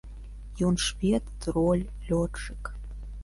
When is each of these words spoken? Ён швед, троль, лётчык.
Ён 0.67 0.75
швед, 0.85 1.25
троль, 1.45 1.85
лётчык. 2.09 2.63